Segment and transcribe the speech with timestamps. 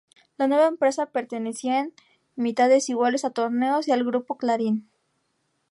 [0.39, 1.93] La nueva empresa pertenecía en
[2.35, 4.89] mitades iguales a Torneos y al Grupo Clarín.